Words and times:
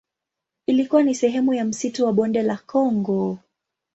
Ilikuwa 0.67 1.03
ni 1.03 1.15
sehemu 1.15 1.53
ya 1.53 1.65
msitu 1.65 2.05
wa 2.05 2.13
Bonde 2.13 2.41
la 2.41 2.57
Kongo. 2.57 3.39